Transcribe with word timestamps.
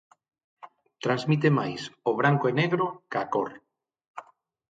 Transmite 1.03 1.49
máis 1.59 1.81
o 2.09 2.11
branco 2.19 2.45
e 2.51 2.53
negro 2.61 2.85
ca 3.11 3.23
cor? 3.33 3.49